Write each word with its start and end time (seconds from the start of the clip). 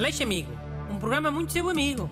Aleixo 0.00 0.22
Amigo, 0.22 0.50
um 0.90 0.98
programa 0.98 1.30
muito 1.30 1.52
seu 1.52 1.68
amigo. 1.68 2.08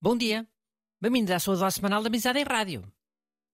Bom 0.00 0.16
dia. 0.16 0.46
Bem-vindos 1.00 1.32
à 1.32 1.40
sua 1.40 1.56
dose 1.56 1.74
semanal 1.74 2.00
da 2.00 2.06
amizade 2.06 2.38
em 2.38 2.44
rádio. 2.44 2.84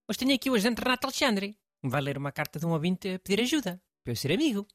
Hoje 0.07 0.19
tenho 0.19 0.35
aqui 0.35 0.51
o 0.51 0.53
agente 0.53 0.83
Renato 0.83 1.07
Alexandre, 1.07 1.53
que 1.53 1.87
me 1.87 1.89
vai 1.89 2.01
ler 2.01 2.19
uma 2.19 2.31
carta 2.31 2.59
de 2.59 2.65
um 2.67 2.73
ouvinte 2.73 3.15
a 3.15 3.17
pedir 3.17 3.41
ajuda, 3.41 3.81
para 4.03 4.11
eu 4.13 4.15
ser 4.15 4.31
amigo. 4.31 4.67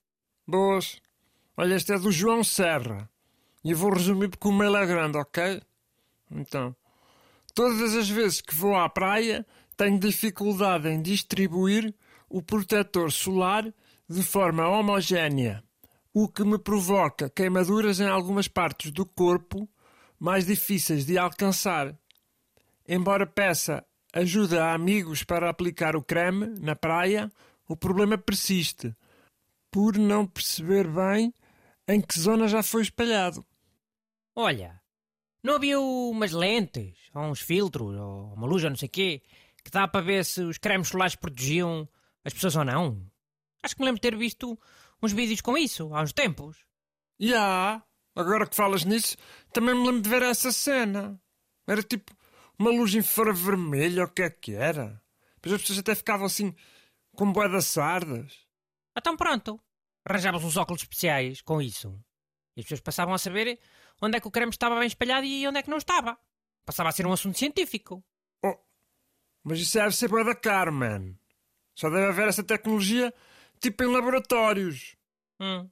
Boas. 0.45 1.01
Olha, 1.57 1.77
este 1.77 1.93
é 1.93 1.99
do 2.01 2.11
João 2.11 2.43
Serra. 2.43 3.09
E 3.63 3.71
eu 3.71 3.77
vou 3.77 3.93
resumir 3.93 4.29
porque 4.29 4.49
o 4.49 4.53
mail 4.53 4.75
é 4.75 4.85
grande, 4.85 5.19
ok? 5.19 5.63
Então, 6.33 6.75
todas 7.61 7.95
as 7.95 8.09
vezes 8.09 8.41
que 8.41 8.55
vou 8.55 8.75
à 8.75 8.89
praia, 8.89 9.47
tenho 9.77 9.99
dificuldade 9.99 10.89
em 10.89 11.03
distribuir 11.03 11.95
o 12.27 12.41
protetor 12.41 13.13
solar 13.13 13.71
de 14.09 14.23
forma 14.23 14.67
homogénea, 14.67 15.63
o 16.11 16.27
que 16.27 16.43
me 16.43 16.59
provoca 16.59 17.29
queimaduras 17.29 18.01
em 18.01 18.09
algumas 18.09 18.49
partes 18.49 18.91
do 18.91 19.05
corpo 19.05 19.69
mais 20.19 20.47
difíceis 20.47 21.05
de 21.05 21.19
alcançar. 21.19 21.95
Embora 22.89 23.27
peça 23.27 23.85
ajuda 24.11 24.65
a 24.65 24.73
amigos 24.73 25.23
para 25.23 25.51
aplicar 25.51 25.95
o 25.95 26.03
creme 26.03 26.59
na 26.61 26.75
praia, 26.75 27.31
o 27.69 27.77
problema 27.77 28.17
persiste, 28.17 28.97
por 29.71 29.99
não 29.99 30.27
perceber 30.27 30.89
bem 30.89 31.35
em 31.87 32.01
que 32.01 32.19
zona 32.19 32.49
já 32.49 32.63
foi 32.63 32.81
espalhado. 32.81 33.45
Olha, 34.35 34.80
não 35.43 35.55
havia 35.55 35.81
umas 35.81 36.33
lentes, 36.33 36.97
ou 37.15 37.23
uns 37.23 37.41
filtros, 37.41 37.97
ou 37.97 38.35
uma 38.35 38.47
luz, 38.47 38.63
ou 38.65 38.71
não 38.71 38.77
sei 38.77 38.89
o 38.89 38.91
quê, 38.91 39.23
que 39.65 39.71
dá 39.71 39.89
para 39.89 40.05
ver 40.05 40.25
se 40.25 40.43
os 40.43 40.59
cremes 40.59 40.89
solares 40.89 41.17
protegiam 41.17 41.89
as 42.25 42.33
pessoas 42.33 42.57
ou 42.57 42.65
não? 42.65 43.07
Acho 43.63 43.75
que 43.75 43.81
me 43.81 43.87
lembro 43.87 44.01
de 44.01 44.09
ter 44.09 44.17
visto 44.17 44.59
uns 45.03 45.13
vídeos 45.13 45.41
com 45.41 45.57
isso, 45.57 45.95
há 45.95 46.03
uns 46.03 46.13
tempos. 46.13 46.59
Já, 47.19 47.83
agora 48.15 48.47
que 48.47 48.57
falas 48.57 48.85
nisso, 48.85 49.17
também 49.53 49.75
me 49.75 49.87
lembro 49.87 50.03
de 50.03 50.09
ver 50.09 50.23
essa 50.23 50.53
cena. 50.53 51.21
Era 51.67 51.83
tipo 51.83 52.15
uma 52.59 52.71
luz 52.71 52.95
infravermelha, 52.95 54.03
ou 54.03 54.09
o 54.09 54.13
que 54.13 54.23
é 54.23 54.31
que 54.31 54.55
era? 54.55 55.03
Depois 55.37 55.55
as 55.55 55.61
pessoas 55.63 55.79
até 55.79 55.95
ficavam 55.95 56.27
assim, 56.27 56.55
com 57.15 57.33
bué 57.33 57.49
das 57.49 57.67
sardas. 57.67 58.47
Então 58.97 59.17
pronto, 59.17 59.59
arranjávamos 60.05 60.45
uns 60.45 60.57
óculos 60.57 60.83
especiais 60.83 61.41
com 61.41 61.61
isso. 61.61 61.99
E 62.61 62.63
as 62.63 62.65
pessoas 62.65 62.81
passavam 62.81 63.15
a 63.15 63.19
saber 63.19 63.59
onde 64.01 64.17
é 64.17 64.21
que 64.21 64.29
o 64.29 64.31
creme 64.31 64.51
estava 64.51 64.79
bem 64.79 64.87
espalhado 64.87 65.25
e 65.25 65.47
onde 65.47 65.59
é 65.59 65.63
que 65.63 65.71
não 65.71 65.79
estava. 65.79 66.19
Passava 66.65 66.89
a 66.89 66.93
ser 66.93 67.07
um 67.07 67.13
assunto 67.13 67.39
científico. 67.39 68.05
Oh, 68.45 68.57
mas 69.43 69.59
isso 69.61 69.79
deve 69.79 69.95
ser 69.95 70.09
bué 70.09 70.25
da 70.25 70.35
caro, 70.35 70.73
man. 70.73 71.15
Só 71.75 71.89
deve 71.89 72.07
haver 72.07 72.29
essa 72.29 72.45
tecnologia, 72.45 73.13
tipo 73.61 73.83
em 73.83 73.87
laboratórios. 73.87 74.97
Hum. 75.41 75.69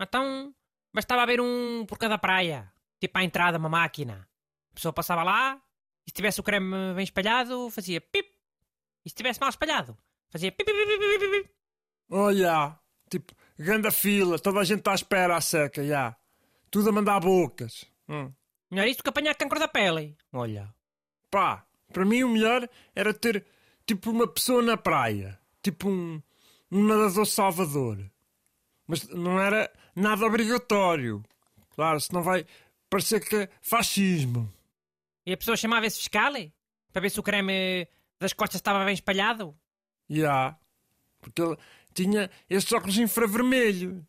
Então, 0.00 0.54
bastava 0.94 1.22
haver 1.22 1.40
um 1.40 1.84
por 1.86 1.98
cada 1.98 2.18
praia. 2.18 2.72
Tipo 3.00 3.18
à 3.18 3.24
entrada, 3.24 3.58
uma 3.58 3.68
máquina. 3.68 4.28
A 4.70 4.74
pessoa 4.74 4.92
passava 4.92 5.22
lá 5.22 5.60
e 6.06 6.10
se 6.10 6.14
tivesse 6.14 6.40
o 6.40 6.42
creme 6.42 6.94
bem 6.94 7.04
espalhado, 7.04 7.68
fazia 7.70 8.00
pip. 8.00 8.28
E 9.04 9.10
se 9.10 9.14
tivesse 9.14 9.40
mal 9.40 9.50
espalhado, 9.50 9.96
fazia 10.30 10.52
pip, 10.52 10.64
pip, 10.64 10.86
pip, 10.86 11.18
pip, 11.18 11.30
pip. 11.30 11.50
Oh, 12.10 12.32
já. 12.32 12.78
Tipo, 13.10 13.34
grande 13.58 13.90
fila, 13.90 14.38
toda 14.38 14.60
a 14.60 14.64
gente 14.64 14.80
está 14.80 14.92
à 14.92 14.94
espera 14.94 15.36
à 15.36 15.40
seca, 15.40 15.84
já. 15.84 16.16
Tudo 16.70 16.90
a 16.90 16.92
mandar 16.92 17.20
bocas. 17.20 17.84
Hum. 18.08 18.32
Melhor 18.70 18.86
isso 18.86 18.98
do 18.98 19.02
que 19.02 19.08
apanhar 19.08 19.34
cancro 19.34 19.58
da 19.58 19.68
pele. 19.68 20.16
Olha. 20.32 20.72
Pá, 21.30 21.66
para 21.92 22.04
mim 22.04 22.22
o 22.22 22.28
melhor 22.28 22.68
era 22.94 23.12
ter, 23.14 23.44
tipo, 23.86 24.10
uma 24.10 24.26
pessoa 24.26 24.62
na 24.62 24.76
praia. 24.76 25.38
Tipo 25.62 25.88
um, 25.88 26.22
um 26.70 26.84
nadador 26.84 27.26
salvador. 27.26 28.10
Mas 28.86 29.06
não 29.08 29.40
era 29.40 29.70
nada 29.94 30.24
obrigatório. 30.24 31.22
Claro, 31.70 32.00
senão 32.00 32.22
vai 32.22 32.46
parecer 32.88 33.20
que 33.20 33.36
é 33.36 33.48
fascismo. 33.60 34.52
E 35.26 35.32
a 35.32 35.36
pessoa 35.36 35.56
chamava 35.56 35.86
esse 35.86 35.98
fiscal 35.98 36.32
para 36.92 37.02
ver 37.02 37.10
se 37.10 37.20
o 37.20 37.22
creme 37.22 37.86
das 38.18 38.32
costas 38.32 38.56
estava 38.56 38.84
bem 38.84 38.94
espalhado. 38.94 39.56
Já. 40.08 40.58
Porque 41.20 41.42
ele 41.42 41.56
tinha 42.02 42.30
esses 42.48 42.72
óculos 42.72 42.98
infravermelho. 42.98 44.06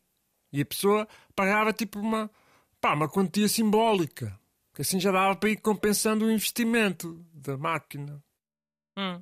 E 0.51 0.61
a 0.61 0.66
pessoa 0.66 1.07
pagava 1.35 1.73
tipo 1.73 2.00
uma, 2.00 2.29
pá, 2.79 2.94
uma 2.94 3.09
quantia 3.09 3.47
simbólica. 3.47 4.39
Que 4.73 4.81
assim 4.81 5.00
já 5.00 5.11
dava 5.11 5.35
para 5.35 5.50
ir 5.50 5.57
compensando 5.57 6.25
o 6.25 6.31
investimento 6.31 7.25
da 7.33 7.57
máquina. 7.57 8.23
Hum. 8.97 9.22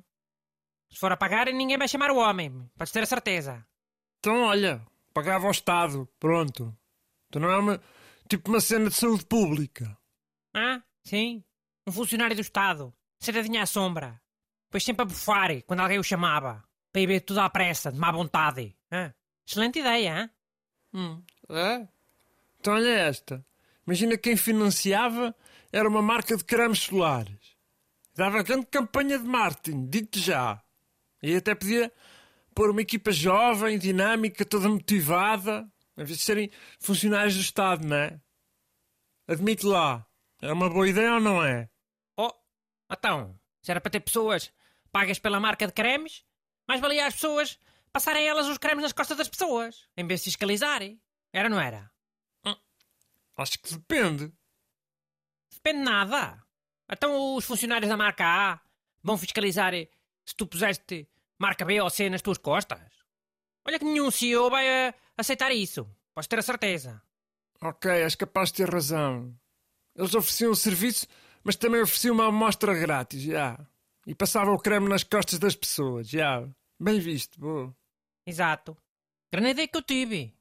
Se 0.90 0.98
for 0.98 1.12
a 1.12 1.16
pagar, 1.16 1.46
ninguém 1.46 1.78
vai 1.78 1.88
chamar 1.88 2.10
o 2.10 2.16
homem. 2.16 2.70
Podes 2.76 2.92
ter 2.92 3.02
a 3.02 3.06
certeza. 3.06 3.66
Então, 4.18 4.42
olha, 4.44 4.84
pagava 5.12 5.46
ao 5.46 5.50
Estado. 5.50 6.08
Pronto. 6.18 6.76
Então 7.28 7.42
não 7.42 7.50
é 7.50 7.58
uma, 7.58 7.82
tipo 8.28 8.50
uma 8.50 8.60
cena 8.60 8.88
de 8.88 8.94
saúde 8.94 9.24
pública. 9.26 9.96
Ah, 10.54 10.82
sim. 11.04 11.42
Um 11.86 11.92
funcionário 11.92 12.36
do 12.36 12.42
Estado. 12.42 12.92
Sentadinho 13.20 13.60
à 13.60 13.66
sombra. 13.66 14.20
Depois 14.68 14.84
sempre 14.84 15.02
a 15.02 15.06
bufar 15.06 15.62
quando 15.64 15.80
alguém 15.80 15.98
o 15.98 16.04
chamava. 16.04 16.67
Para 16.92 17.02
ir 17.02 17.06
ver 17.06 17.20
tudo 17.20 17.40
à 17.40 17.50
pressa, 17.50 17.92
de 17.92 17.98
má 17.98 18.10
vontade. 18.10 18.76
Ah, 18.90 19.12
excelente 19.46 19.78
ideia, 19.78 20.20
hein? 20.20 20.30
Hum, 20.92 21.22
é? 21.50 21.88
Então 22.58 22.74
olha 22.74 22.88
esta. 22.88 23.44
Imagina 23.86 24.18
quem 24.18 24.36
financiava 24.36 25.34
era 25.72 25.88
uma 25.88 26.02
marca 26.02 26.36
de 26.36 26.44
cremes 26.44 26.80
solares. 26.80 27.56
Dava 28.14 28.42
grande 28.42 28.66
campanha 28.66 29.18
de 29.18 29.24
marketing, 29.24 29.86
digo-te 29.88 30.20
já. 30.20 30.62
E 31.22 31.36
até 31.36 31.54
podia 31.54 31.92
pôr 32.54 32.70
uma 32.70 32.82
equipa 32.82 33.12
jovem, 33.12 33.78
dinâmica, 33.78 34.44
toda 34.44 34.68
motivada, 34.68 35.70
a 35.96 36.04
vez 36.04 36.18
de 36.18 36.24
serem 36.24 36.50
funcionários 36.80 37.34
do 37.34 37.40
Estado, 37.40 37.86
não 37.86 37.96
é? 37.96 38.20
Admite 39.26 39.64
lá. 39.64 40.06
É 40.40 40.52
uma 40.52 40.68
boa 40.68 40.88
ideia 40.88 41.14
ou 41.14 41.20
não 41.20 41.42
é? 41.42 41.68
Oh, 42.16 42.32
então, 42.90 43.38
se 43.62 43.70
era 43.70 43.80
para 43.80 43.90
ter 43.90 44.00
pessoas 44.00 44.52
pagas 44.90 45.18
pela 45.18 45.38
marca 45.38 45.66
de 45.66 45.72
cremes, 45.72 46.24
mais 46.68 46.80
valia 46.80 47.06
as 47.06 47.14
pessoas 47.14 47.58
passarem 47.90 48.28
elas 48.28 48.46
os 48.46 48.58
cremes 48.58 48.82
nas 48.82 48.92
costas 48.92 49.16
das 49.16 49.28
pessoas, 49.28 49.88
em 49.96 50.06
vez 50.06 50.20
de 50.20 50.24
fiscalizarem. 50.24 51.00
Era 51.32 51.48
ou 51.48 51.54
não 51.54 51.60
era? 51.60 51.90
Acho 53.36 53.58
que 53.60 53.72
depende. 53.72 54.32
Depende 55.54 55.78
de 55.78 55.84
nada. 55.84 56.42
Então 56.90 57.36
os 57.36 57.44
funcionários 57.44 57.88
da 57.88 57.96
marca 57.96 58.24
A 58.24 58.60
vão 59.02 59.16
fiscalizar 59.16 59.72
se 60.24 60.34
tu 60.36 60.46
puseste 60.46 61.08
marca 61.38 61.64
B 61.64 61.80
ou 61.80 61.88
C 61.88 62.10
nas 62.10 62.20
tuas 62.20 62.38
costas? 62.38 62.80
Olha 63.64 63.78
que 63.78 63.84
nenhum 63.84 64.10
CEO 64.10 64.50
vai 64.50 64.66
eh, 64.66 64.94
aceitar 65.16 65.52
isso. 65.52 65.88
Podes 66.14 66.26
ter 66.26 66.38
a 66.38 66.42
certeza. 66.42 67.02
Ok, 67.60 67.90
és 67.90 68.14
capaz 68.14 68.50
de 68.50 68.56
ter 68.56 68.70
razão. 68.70 69.38
Eles 69.94 70.14
ofereciam 70.14 70.52
o 70.52 70.56
serviço, 70.56 71.06
mas 71.44 71.56
também 71.56 71.82
ofereciam 71.82 72.14
uma 72.14 72.28
amostra 72.28 72.74
grátis, 72.74 73.22
já. 73.22 73.58
E 74.08 74.14
passavam 74.14 74.54
o 74.54 74.58
creme 74.58 74.88
nas 74.88 75.04
costas 75.04 75.38
das 75.38 75.54
pessoas, 75.54 76.08
já. 76.08 76.42
Bem 76.80 76.98
visto, 76.98 77.38
boa. 77.38 77.76
Exato. 78.26 78.74
Grande 79.30 79.50
ideia 79.50 79.68
que 79.68 79.76
eu 79.76 79.82
tive. 79.82 80.34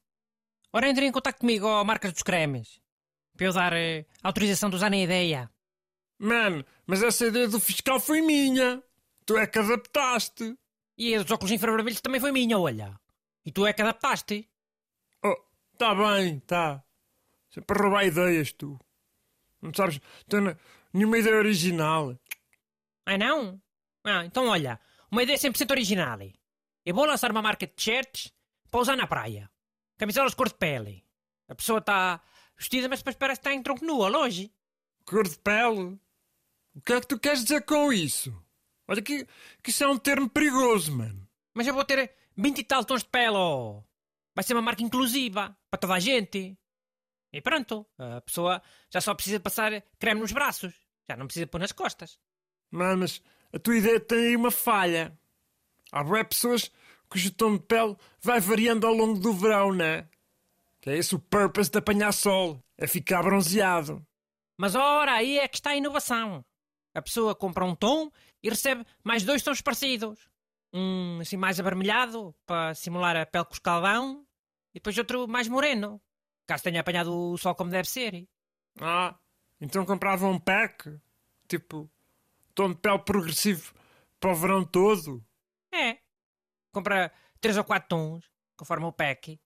Ora, 0.71 0.87
entrem 0.89 1.09
em 1.09 1.11
contato 1.11 1.39
comigo, 1.39 1.67
ó, 1.67 1.83
marcas 1.83 2.13
dos 2.13 2.23
cremes. 2.23 2.79
Para 3.35 3.45
eu 3.45 3.51
dar 3.51 3.73
eh, 3.73 4.05
autorização 4.23 4.69
de 4.69 4.77
usar 4.77 4.89
na 4.89 4.95
ideia. 4.95 5.51
Mano, 6.17 6.65
mas 6.85 7.03
essa 7.03 7.27
ideia 7.27 7.49
do 7.49 7.59
fiscal 7.59 7.99
foi 7.99 8.21
minha. 8.21 8.81
Tu 9.25 9.37
é 9.37 9.45
que 9.45 9.59
adaptaste. 9.59 10.57
E 10.97 11.13
a 11.13 11.21
dos 11.21 11.29
óculos 11.29 11.51
infravermelhos 11.51 11.99
também 11.99 12.21
foi 12.21 12.31
minha, 12.31 12.57
olha. 12.57 12.97
E 13.45 13.51
tu 13.51 13.67
é 13.67 13.73
que 13.73 13.81
adaptaste. 13.81 14.49
Oh, 15.21 15.35
tá 15.77 15.93
bem, 15.93 16.39
tá. 16.39 16.81
Sempre 17.49 17.77
roubar 17.77 18.05
ideias, 18.05 18.53
tu. 18.53 18.79
Não 19.61 19.73
sabes, 19.73 19.99
tu 20.29 20.39
não, 20.39 20.57
nenhuma 20.93 21.17
ideia 21.17 21.35
original. 21.35 22.17
Ah, 23.07 23.17
não? 23.17 23.61
Ah, 24.03 24.25
então 24.25 24.49
olha, 24.49 24.77
uma 25.09 25.23
ideia 25.23 25.37
100% 25.37 25.71
original. 25.71 26.19
Eu 26.85 26.93
vou 26.93 27.05
lançar 27.05 27.31
uma 27.31 27.41
marca 27.41 27.65
de 27.65 27.71
t-shirts 27.71 28.33
para 28.69 28.81
usar 28.81 28.97
na 28.97 29.07
praia. 29.07 29.49
Camisolas 29.97 30.33
cor 30.33 30.49
de 30.49 30.55
pele. 30.55 31.05
A 31.47 31.55
pessoa 31.55 31.79
está 31.79 32.21
vestida, 32.57 32.89
mas 32.89 32.99
depois 32.99 33.15
parece 33.15 33.39
que 33.39 33.47
está 33.47 33.53
em 33.53 33.63
tronco 33.63 33.85
nu, 33.85 34.05
longe. 34.09 34.53
Cor 35.05 35.25
de 35.25 35.39
pele? 35.39 35.97
O 36.75 36.81
que 36.85 36.91
é 36.91 36.99
que 36.99 37.07
tu 37.07 37.17
queres 37.17 37.43
dizer 37.43 37.61
com 37.61 37.93
isso? 37.93 38.35
Olha 38.89 39.01
que, 39.01 39.25
que 39.63 39.69
isso 39.69 39.85
é 39.85 39.87
um 39.87 39.97
termo 39.97 40.29
perigoso, 40.29 40.91
mano. 40.91 41.25
Mas 41.53 41.65
eu 41.65 41.73
vou 41.73 41.85
ter 41.85 42.13
20 42.35 42.59
e 42.59 42.63
tal 42.65 42.83
tons 42.83 43.03
de 43.03 43.09
pele, 43.09 43.37
oh. 43.37 43.85
Vai 44.35 44.43
ser 44.43 44.53
uma 44.53 44.61
marca 44.61 44.83
inclusiva, 44.83 45.57
para 45.71 45.79
toda 45.79 45.93
a 45.93 45.99
gente. 45.99 46.59
E 47.31 47.41
pronto, 47.41 47.87
a 47.97 48.19
pessoa 48.19 48.61
já 48.91 48.99
só 48.99 49.15
precisa 49.15 49.39
passar 49.39 49.81
creme 49.97 50.19
nos 50.19 50.33
braços. 50.33 50.73
Já 51.09 51.15
não 51.15 51.25
precisa 51.25 51.47
pôr 51.47 51.59
nas 51.59 51.71
costas. 51.71 52.19
Mano, 52.71 52.99
mas 52.99 53.21
a 53.53 53.59
tua 53.59 53.77
ideia 53.77 53.99
tem 53.99 54.27
aí 54.27 54.35
uma 54.35 54.51
falha. 54.51 55.17
Há 55.91 56.03
bué 56.03 56.23
pessoas 56.23 56.71
cujo 57.09 57.31
tom 57.31 57.53
de 57.53 57.63
pele 57.63 57.95
vai 58.21 58.39
variando 58.39 58.85
ao 58.85 58.93
longo 58.93 59.19
do 59.19 59.33
verão, 59.33 59.73
né? 59.73 60.07
Que 60.81 60.89
é 60.89 60.97
esse 60.97 61.15
o 61.15 61.19
purpose 61.19 61.71
de 61.71 61.77
apanhar 61.77 62.11
sol. 62.11 62.61
É 62.77 62.85
ficar 62.85 63.23
bronzeado. 63.23 64.05
Mas 64.55 64.75
ora, 64.75 65.13
aí 65.13 65.39
é 65.39 65.47
que 65.47 65.57
está 65.57 65.71
a 65.71 65.75
inovação. 65.75 66.45
A 66.93 67.01
pessoa 67.01 67.35
compra 67.35 67.65
um 67.65 67.75
tom 67.75 68.11
e 68.41 68.49
recebe 68.49 68.85
mais 69.03 69.23
dois 69.23 69.41
tons 69.41 69.61
parecidos. 69.61 70.29
Um 70.73 71.19
assim 71.21 71.37
mais 71.37 71.59
avermelhado, 71.59 72.35
para 72.45 72.73
simular 72.75 73.15
a 73.15 73.25
pele 73.25 73.45
com 73.45 73.53
escaldão, 73.53 74.25
e 74.71 74.75
depois 74.75 74.97
outro 74.97 75.27
mais 75.27 75.47
moreno, 75.47 76.01
caso 76.45 76.63
tenha 76.63 76.81
apanhado 76.81 77.15
o 77.15 77.37
sol 77.37 77.55
como 77.55 77.71
deve 77.71 77.89
ser. 77.89 78.27
Ah, 78.79 79.15
então 79.59 79.85
comprava 79.85 80.27
um 80.27 80.39
pack, 80.39 80.99
tipo, 81.47 81.89
tom 82.57 82.69
de 82.73 82.75
pele 82.79 82.99
progressivo 82.99 83.73
para 84.19 84.31
o 84.31 84.35
verão 84.35 84.65
todo. 84.65 85.23
É. 85.71 85.99
Compra 86.73 87.11
três 87.39 87.55
ou 87.55 87.63
quatro 87.63 87.87
tons, 87.89 88.29
conforme 88.57 88.85
o 88.85 88.91
pack. 88.91 89.39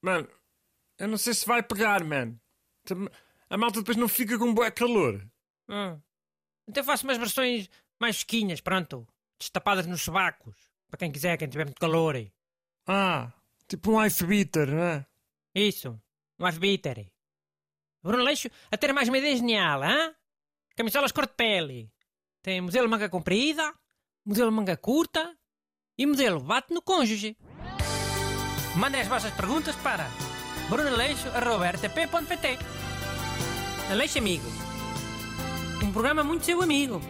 Mano, 0.00 0.28
eu 0.98 1.08
não 1.08 1.18
sei 1.18 1.34
se 1.34 1.44
vai 1.46 1.62
pegar, 1.62 2.04
man. 2.04 2.38
Tam- 2.84 3.08
A 3.50 3.56
malta 3.58 3.80
depois 3.80 3.96
não 3.96 4.08
fica 4.08 4.38
com 4.38 4.54
bué 4.54 4.70
calor. 4.70 5.20
Hum. 5.68 6.00
Então 6.68 6.82
faço 6.84 7.04
umas 7.04 7.18
versões 7.18 7.68
mais 8.00 8.16
fresquinhas, 8.16 8.60
pronto. 8.60 9.06
Destapadas 9.38 9.86
nos 9.86 10.02
sobacos. 10.02 10.56
Para 10.88 10.98
quem 10.98 11.10
quiser, 11.12 11.36
quem 11.36 11.48
tiver 11.48 11.64
muito 11.64 11.80
calor. 11.80 12.14
Ah, 12.86 13.32
tipo 13.68 13.92
um 13.92 14.04
ice 14.04 14.24
beater, 14.24 14.68
não 14.70 14.82
é? 14.82 15.06
Isso. 15.54 16.00
Um 16.38 16.46
F-Bitter. 16.46 17.10
Bruno 18.02 18.22
Leixo 18.24 18.48
a 18.70 18.76
ter 18.76 18.92
mais 18.92 19.08
uma 19.08 19.18
ideia 19.18 19.36
genial, 19.36 19.82
hã? 19.82 20.14
Camisolas 20.76 21.12
cor 21.12 21.26
de 21.26 21.34
pele. 21.34 21.92
Tem 22.42 22.60
modelo 22.60 22.88
manga 22.88 23.08
comprida, 23.08 23.72
modelo 24.26 24.50
manga 24.50 24.76
curta 24.76 25.32
e 25.96 26.04
modelo 26.04 26.40
bate 26.40 26.74
no 26.74 26.82
cônjuge. 26.82 27.36
Mandem 28.76 29.00
as 29.00 29.06
vossas 29.06 29.32
perguntas 29.32 29.76
para 29.76 30.10
brunaleixo.rtp.pt 30.68 32.58
Aleixo 33.92 34.18
Amigo. 34.18 34.46
Um 35.84 35.92
programa 35.92 36.24
muito 36.24 36.44
seu 36.44 36.60
amigo. 36.60 37.00